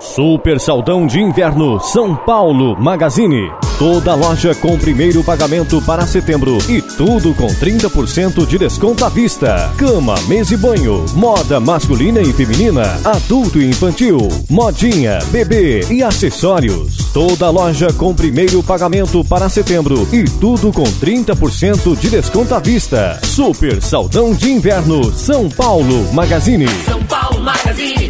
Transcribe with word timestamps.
Super 0.00 0.58
Saldão 0.58 1.06
de 1.06 1.20
Inverno 1.20 1.78
São 1.78 2.16
Paulo 2.16 2.74
Magazine. 2.80 3.52
Toda 3.78 4.14
loja 4.14 4.54
com 4.54 4.78
primeiro 4.78 5.22
pagamento 5.22 5.80
para 5.82 6.06
setembro 6.06 6.56
e 6.70 6.80
tudo 6.80 7.34
com 7.34 7.46
30% 7.46 8.46
de 8.46 8.58
desconto 8.58 9.04
à 9.04 9.10
vista. 9.10 9.70
Cama, 9.76 10.14
mesa 10.26 10.54
e 10.54 10.56
banho, 10.56 11.04
moda 11.14 11.60
masculina 11.60 12.20
e 12.20 12.32
feminina, 12.32 12.98
adulto 13.04 13.60
e 13.60 13.68
infantil, 13.68 14.16
modinha, 14.48 15.18
bebê 15.30 15.80
e 15.90 16.02
acessórios. 16.02 16.96
Toda 17.12 17.50
loja 17.50 17.92
com 17.92 18.14
primeiro 18.14 18.62
pagamento 18.62 19.22
para 19.22 19.50
setembro 19.50 20.08
e 20.12 20.24
tudo 20.24 20.72
com 20.72 20.84
30% 20.84 21.98
de 21.98 22.08
desconto 22.08 22.54
à 22.54 22.58
vista. 22.58 23.20
Super 23.22 23.82
Saldão 23.82 24.32
de 24.32 24.50
Inverno 24.50 25.12
São 25.12 25.48
Paulo 25.50 26.10
Magazine. 26.14 26.68
São 26.86 27.02
Paulo 27.04 27.42
Magazine. 27.42 28.09